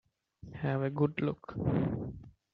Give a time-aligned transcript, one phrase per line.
[0.55, 1.53] Have a good look.